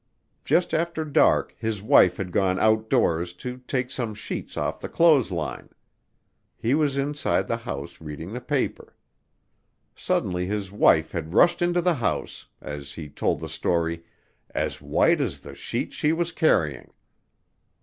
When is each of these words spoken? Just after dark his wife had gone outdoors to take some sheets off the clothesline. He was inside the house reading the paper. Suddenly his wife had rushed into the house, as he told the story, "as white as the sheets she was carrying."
Just 0.43 0.73
after 0.73 1.05
dark 1.05 1.53
his 1.59 1.83
wife 1.83 2.17
had 2.17 2.31
gone 2.31 2.57
outdoors 2.57 3.33
to 3.33 3.59
take 3.67 3.91
some 3.91 4.15
sheets 4.15 4.57
off 4.57 4.79
the 4.79 4.89
clothesline. 4.89 5.69
He 6.57 6.73
was 6.73 6.97
inside 6.97 7.45
the 7.45 7.57
house 7.69 8.01
reading 8.01 8.33
the 8.33 8.41
paper. 8.41 8.95
Suddenly 9.95 10.47
his 10.47 10.71
wife 10.71 11.11
had 11.11 11.35
rushed 11.35 11.61
into 11.61 11.81
the 11.81 11.93
house, 12.01 12.47
as 12.61 12.93
he 12.93 13.09
told 13.09 13.41
the 13.41 13.47
story, 13.47 14.03
"as 14.49 14.81
white 14.81 15.21
as 15.21 15.41
the 15.41 15.53
sheets 15.53 15.95
she 15.97 16.13
was 16.13 16.31
carrying." 16.31 16.91